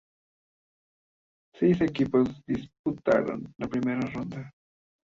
Seis 1.55 1.79
equipos 1.79 2.27
disputaron 2.47 3.53
la 3.59 3.67
primera 3.67 3.99
ronda. 4.09 4.51